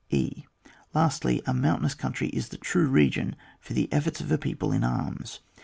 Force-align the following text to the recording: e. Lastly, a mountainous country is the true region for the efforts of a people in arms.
e. 0.09 0.43
Lastly, 0.95 1.43
a 1.45 1.53
mountainous 1.53 1.93
country 1.93 2.29
is 2.29 2.47
the 2.47 2.57
true 2.57 2.87
region 2.87 3.35
for 3.59 3.73
the 3.73 3.87
efforts 3.93 4.19
of 4.19 4.31
a 4.31 4.37
people 4.39 4.71
in 4.71 4.83
arms. 4.83 5.41